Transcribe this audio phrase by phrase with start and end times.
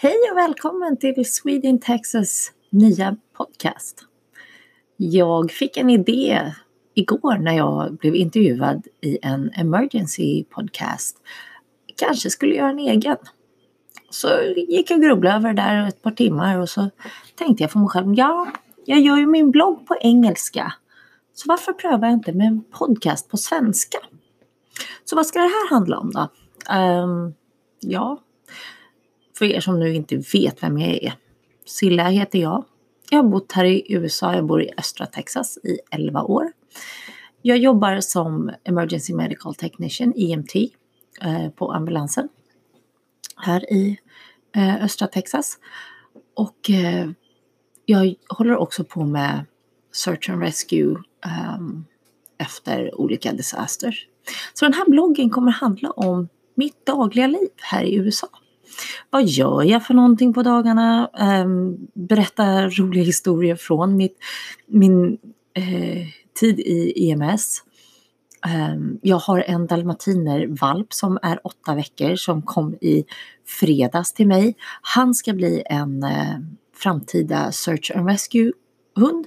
[0.00, 4.04] Hej och välkommen till Sweden Texas nya podcast.
[4.96, 6.52] Jag fick en idé
[6.94, 11.16] igår när jag blev intervjuad i en emergency podcast.
[11.96, 13.16] Kanske skulle göra en egen.
[14.10, 16.90] Så gick jag och grubblade över det där ett par timmar och så
[17.34, 18.46] tänkte jag för mig själv, ja,
[18.84, 20.72] jag gör ju min blogg på engelska.
[21.34, 23.98] Så varför prövar jag inte med en podcast på svenska?
[25.04, 26.28] Så vad ska det här handla om då?
[26.74, 27.34] Um,
[27.80, 28.20] ja,
[29.38, 31.12] för er som nu inte vet vem jag är.
[31.66, 32.64] Silla heter jag.
[33.10, 36.52] Jag har bott här i USA, jag bor i östra Texas i 11 år.
[37.42, 40.54] Jag jobbar som Emergency Medical Technician, EMT,
[41.20, 42.28] eh, på ambulansen
[43.36, 43.98] här i
[44.56, 45.58] eh, östra Texas.
[46.36, 47.10] Och eh,
[47.84, 49.44] jag håller också på med
[49.92, 51.84] Search and Rescue ehm,
[52.38, 54.06] efter olika disasters.
[54.54, 58.28] Så den här bloggen kommer handla om mitt dagliga liv här i USA.
[59.10, 61.10] Vad gör jag för någonting på dagarna?
[61.18, 64.16] Ehm, berätta roliga historier från mitt,
[64.66, 65.18] min
[65.54, 66.06] eh,
[66.40, 67.62] tid i EMS.
[68.46, 73.04] Ehm, jag har en dalmatinervalp som är åtta veckor som kom i
[73.46, 74.56] fredags till mig.
[74.82, 76.38] Han ska bli en eh,
[76.76, 78.52] framtida Search and Rescue
[78.96, 79.26] hund.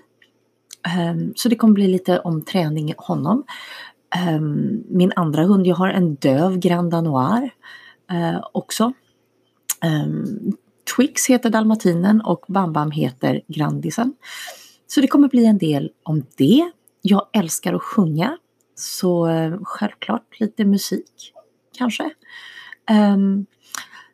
[0.88, 3.44] Ehm, så det kommer bli lite om träning honom.
[4.90, 7.52] Min andra hund, jag har en döv Grand Danois
[8.12, 8.94] eh, också.
[9.86, 10.54] Um,
[10.96, 14.14] Twix heter dalmatinen och Bambam heter Grandisen.
[14.88, 16.72] Så det kommer bli en del om det.
[17.02, 18.38] Jag älskar att sjunga,
[18.76, 21.34] så eh, självklart lite musik
[21.78, 22.10] kanske.
[22.92, 23.46] Um,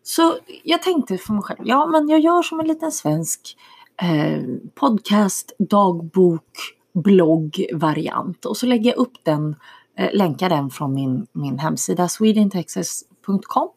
[0.04, 3.58] så jag tänkte för mig själv, ja men jag gör som en liten svensk
[4.02, 4.44] eh,
[4.76, 8.46] podcast, dagbok, bloggvariant.
[8.46, 9.56] och så lägger jag upp den,
[9.98, 13.70] eh, länkar den från min, min hemsida swedentexas.com.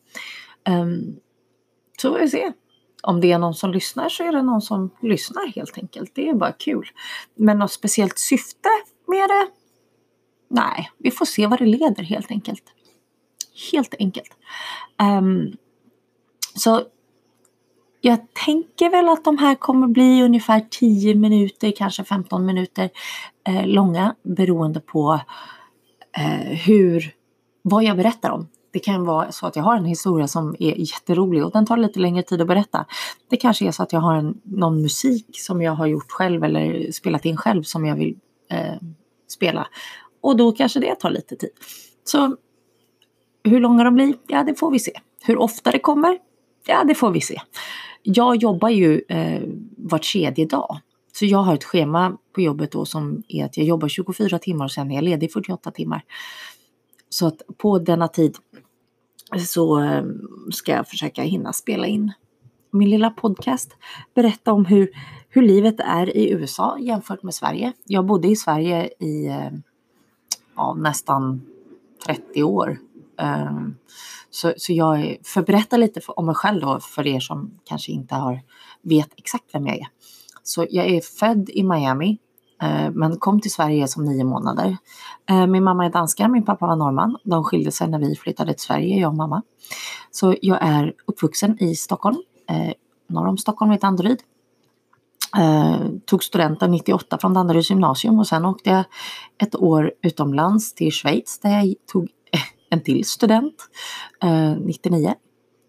[0.69, 1.17] Um, ehm,
[2.01, 2.53] så får vi se.
[3.03, 6.15] Om det är någon som lyssnar så är det någon som lyssnar helt enkelt.
[6.15, 6.91] Det är bara kul.
[7.35, 8.69] Men något speciellt syfte
[9.07, 9.49] med det?
[10.49, 12.63] Nej, vi får se vad det leder helt enkelt.
[13.73, 14.31] Helt enkelt.
[15.03, 15.57] Um,
[16.55, 16.83] så
[18.01, 22.91] jag tänker väl att de här kommer bli ungefär 10 minuter, kanske 15 minuter
[23.49, 25.21] eh, långa beroende på
[26.17, 27.15] eh, hur,
[27.63, 28.49] vad jag berättar om.
[28.73, 31.77] Det kan vara så att jag har en historia som är jätterolig och den tar
[31.77, 32.87] lite längre tid att berätta.
[33.31, 36.45] Det kanske är så att jag har en, någon musik som jag har gjort själv
[36.45, 38.17] eller spelat in själv som jag vill
[38.51, 38.75] eh,
[39.29, 39.67] spela.
[40.21, 41.51] Och då kanske det tar lite tid.
[42.05, 42.37] Så
[43.45, 44.93] hur långa de blir, ja det får vi se.
[45.25, 46.19] Hur ofta det kommer,
[46.67, 47.41] ja det får vi se.
[48.03, 49.43] Jag jobbar ju eh,
[49.77, 50.81] var tredje dag.
[51.13, 54.65] Så jag har ett schema på jobbet då som är att jag jobbar 24 timmar
[54.65, 56.05] och sen är jag ledig 48 timmar.
[57.11, 58.37] Så att på denna tid
[59.39, 60.05] så eh,
[60.53, 62.13] ska jag försöka hinna spela in
[62.71, 63.77] min lilla podcast.
[64.15, 64.91] Berätta om hur,
[65.29, 67.73] hur livet är i USA jämfört med Sverige.
[67.85, 69.51] Jag bodde i Sverige i eh,
[70.57, 71.43] ja, nästan
[72.07, 72.79] 30 år.
[73.21, 73.59] Eh,
[74.31, 78.15] så, så jag får berätta lite om mig själv då för er som kanske inte
[78.15, 78.41] har,
[78.83, 79.89] vet exakt vem jag är.
[80.43, 82.19] Så jag är född i Miami
[82.63, 84.77] Eh, men kom till Sverige som nio månader.
[85.31, 87.17] Eh, min mamma är danska, min pappa var norrman.
[87.25, 89.43] De skilde sig när vi flyttade till Sverige, jag och mamma.
[90.11, 92.17] Så jag är uppvuxen i Stockholm,
[92.49, 92.73] eh,
[93.09, 94.19] norr om Stockholm i Danderyd.
[96.05, 98.85] Tog studenten 98 från Danderyds gymnasium och sen åkte jag
[99.39, 102.09] ett år utomlands till Schweiz där jag tog
[102.71, 103.55] en till student,
[104.59, 105.15] 99.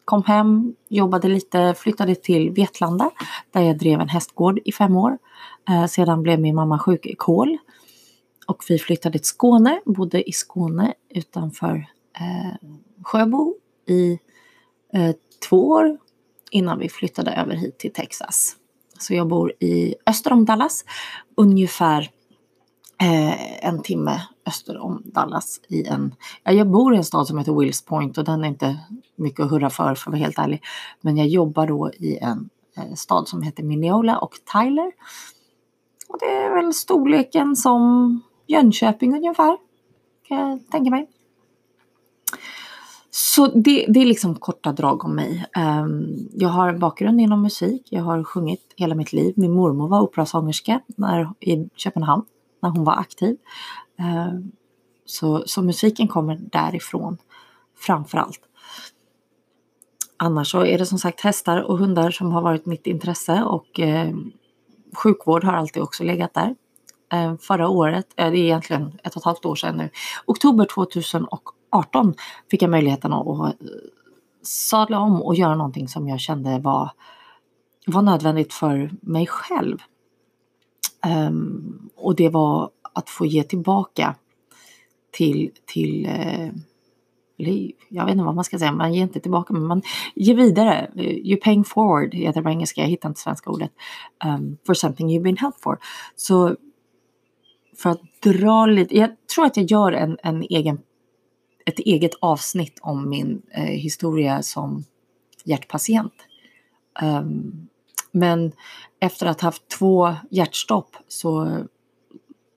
[0.06, 3.12] Kom hem, jobbade lite, flyttade till Vetlanda
[3.52, 5.18] där jag drev en hästgård i fem år.
[5.70, 7.58] Eh, sedan blev min mamma sjuk i kol
[8.48, 11.76] och vi flyttade till Skåne, bodde i Skåne utanför
[12.20, 12.70] eh,
[13.04, 13.56] Sjöbo
[13.88, 14.20] i
[14.94, 15.16] eh,
[15.50, 15.98] två år
[16.52, 18.56] innan vi flyttade över hit till Texas.
[19.00, 20.86] Så jag bor i öster om Dallas,
[21.36, 22.10] ungefär
[23.02, 27.38] eh, en timme öster om Dallas i en, ja, jag bor i en stad som
[27.38, 28.80] heter Wills Point och den är inte
[29.16, 30.64] mycket att hurra för för att vara helt ärlig.
[31.02, 34.92] Men jag jobbar då i en eh, stad som heter Mineola och Tyler.
[36.08, 39.58] Och det är väl storleken som Jönköping ungefär,
[40.28, 41.08] kan jag tänka mig.
[43.10, 45.46] Så det, det är liksom korta drag om mig.
[45.58, 47.88] Um, jag har bakgrund inom musik.
[47.90, 49.34] Jag har sjungit hela mitt liv.
[49.38, 52.24] Min mormor var operasångerska när, i Köpenhamn
[52.62, 53.38] när hon var aktiv.
[54.00, 54.34] Eh,
[55.06, 57.18] så, så musiken kommer därifrån
[57.78, 58.42] framför allt.
[60.18, 63.80] Annars så är det som sagt hästar och hundar som har varit mitt intresse och
[63.80, 64.14] eh,
[64.96, 66.56] sjukvård har alltid också legat där.
[67.14, 69.90] Eh, förra året, eh, det är egentligen ett och ett halvt år sedan nu,
[70.26, 72.14] oktober 2018
[72.52, 73.50] fick jag möjligheten att eh,
[74.44, 76.92] sadla om och göra någonting som jag kände var,
[77.86, 79.78] var nödvändigt för mig själv.
[81.28, 84.16] Um, och det var att få ge tillbaka
[85.12, 86.52] till, till uh,
[87.90, 89.82] jag vet inte vad man ska säga, man ger inte tillbaka men man
[90.16, 90.92] ger vidare.
[90.98, 93.72] You paying forward heter det på engelska, jag hittar inte svenska ordet.
[94.26, 95.78] Um, for something you've been helped for.
[96.16, 96.56] Så
[97.78, 100.80] för att dra lite, jag tror att jag gör en, en egen,
[101.66, 104.84] ett eget avsnitt om min eh, historia som
[105.44, 106.14] hjärtpatient.
[107.02, 107.68] Um,
[108.12, 108.52] men
[109.00, 111.60] efter att ha haft två hjärtstopp så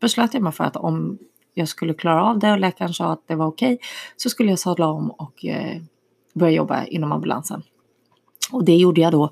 [0.05, 1.19] beslöt jag mig för att om
[1.55, 3.87] jag skulle klara av det och läkaren sa att det var okej okay,
[4.17, 5.83] så skulle jag sadla om och eh,
[6.35, 7.63] börja jobba inom ambulansen.
[8.53, 9.31] Och det gjorde jag då.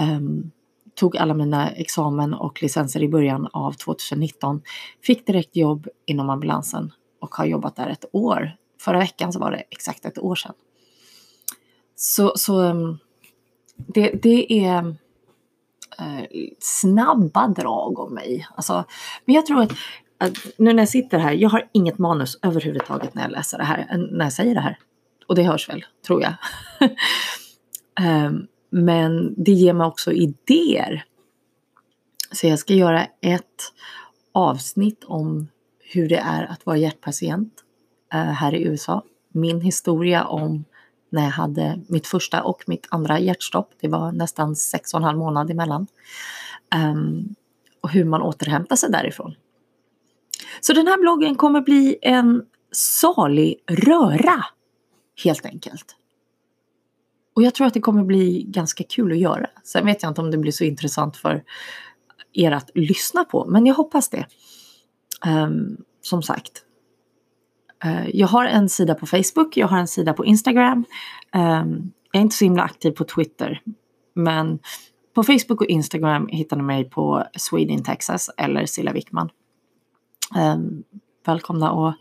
[0.00, 0.50] Um,
[0.94, 4.62] tog alla mina examen och licenser i början av 2019.
[5.02, 8.56] Fick direkt jobb inom ambulansen och har jobbat där ett år.
[8.80, 10.54] Förra veckan så var det exakt ett år sedan.
[11.96, 12.98] Så, så um,
[13.76, 14.96] det, det är
[15.98, 16.24] eh,
[16.58, 18.46] snabba drag om mig.
[18.54, 18.84] Alltså,
[19.24, 19.72] men jag tror att
[20.56, 23.86] nu när jag sitter här, jag har inget manus överhuvudtaget när jag läser det här,
[23.90, 24.78] eh, när jag säger det här.
[25.26, 26.34] Och det hörs väl, tror jag.
[28.26, 31.04] um, men det ger mig också idéer.
[32.32, 33.72] Så jag ska göra ett
[34.32, 35.48] avsnitt om
[35.92, 37.52] hur det är att vara hjärtpatient
[38.14, 39.02] uh, här i USA.
[39.32, 40.64] Min historia om
[41.10, 43.70] när jag hade mitt första och mitt andra hjärtstopp.
[43.80, 45.86] Det var nästan sex och en halv månad emellan.
[46.74, 47.34] Um,
[47.80, 49.34] och hur man återhämtar sig därifrån.
[50.60, 54.44] Så den här bloggen kommer bli en salig röra
[55.24, 55.96] helt enkelt.
[57.34, 59.46] Och jag tror att det kommer bli ganska kul att göra.
[59.64, 61.42] Sen vet jag inte om det blir så intressant för
[62.32, 64.26] er att lyssna på, men jag hoppas det.
[65.26, 66.62] Um, som sagt.
[67.84, 70.84] Uh, jag har en sida på Facebook, jag har en sida på Instagram.
[71.34, 73.62] Um, jag är inte så himla aktiv på Twitter,
[74.14, 74.58] men
[75.14, 79.28] på Facebook och Instagram hittar ni mig på Sweden Texas eller Silla Wickman.
[80.36, 80.56] Eh,
[81.26, 81.94] välkomna och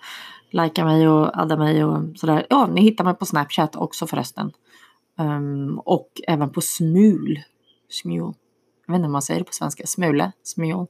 [0.51, 2.47] likea mig och adda mig och sådär.
[2.49, 4.51] Ja, ni hittar mig på Snapchat också förresten.
[5.17, 7.39] Um, och även på Smul.
[7.89, 8.33] Smul.
[8.85, 9.87] Jag vet inte hur man säger det på svenska.
[9.87, 10.31] Smule?
[10.43, 10.85] Smul?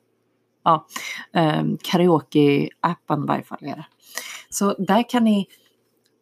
[0.63, 0.87] Ja.
[1.33, 3.85] Um, Karaoke-appen i varje fall är det.
[4.49, 5.47] Så där kan ni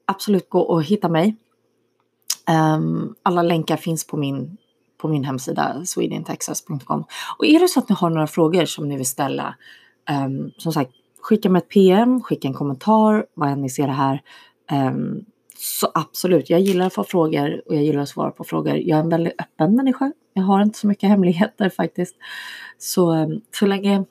[0.06, 1.36] absolut gå och hitta mig.
[2.76, 4.58] Um, alla länkar finns på min,
[4.98, 7.04] på min hemsida swedentexas.com.
[7.38, 9.56] Och är det så att ni har några frågor som ni vill ställa,
[10.26, 13.94] um, som sagt, skicka mig ett PM, skicka en kommentar, vad än ni ser det
[13.94, 14.22] här.
[14.72, 15.26] Um,
[15.58, 18.76] så absolut, jag gillar att få frågor och jag gillar att svara på frågor.
[18.76, 20.12] Jag är en väldigt öppen människa.
[20.34, 22.16] Jag har inte så mycket hemligheter faktiskt.
[22.78, 24.06] Så, ehm, så länge...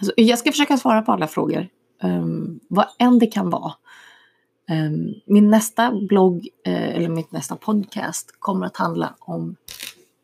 [0.00, 1.68] Så jag ska försöka svara på alla frågor.
[2.02, 3.72] Um, vad än det kan vara.
[4.70, 9.56] Um, min nästa blogg, uh, eller mitt nästa podcast, kommer att handla om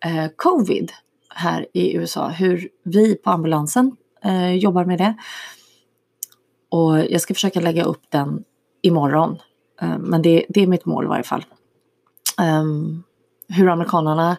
[0.07, 0.93] uh, covid
[1.35, 2.29] här i USA.
[2.29, 3.97] Hur vi på ambulansen
[4.27, 5.15] uh, jobbar med det.
[6.71, 8.45] Och jag ska försöka lägga upp den
[8.83, 9.39] imorgon.
[9.81, 11.45] Eh, men det, det, är mitt mål i varje fall.
[12.39, 13.03] Ehm,
[13.49, 14.37] hur amerikanerna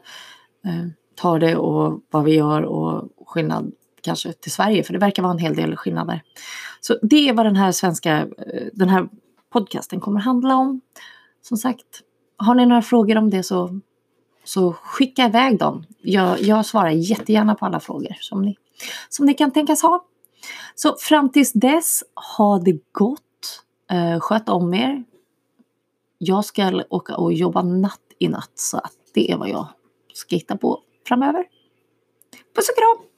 [0.66, 5.24] eh, tar det och vad vi gör och skillnad kanske till Sverige, för det verkar
[5.24, 6.22] vara en hel del skillnader.
[6.82, 9.10] Så det är vad den här svenska, eh, den här
[9.54, 10.82] podcasten kommer handla om.
[11.42, 12.02] Som sagt,
[12.38, 13.80] har ni några frågor om det så,
[14.44, 15.86] så skicka iväg dem.
[16.02, 18.58] Jag, jag svarar jättegärna på alla frågor som ni,
[19.10, 20.06] som ni kan tänkas ha.
[20.76, 22.04] Så fram tills dess,
[22.38, 23.64] ha det gott.
[23.92, 25.04] Eh, sköt om er.
[26.18, 29.68] Jag ska åka och jobba natt i natt så att det är vad jag
[30.14, 31.46] ska hitta på framöver.
[32.56, 33.11] Puss och kram!